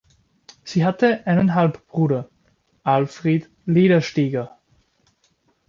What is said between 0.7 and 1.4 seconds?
hatte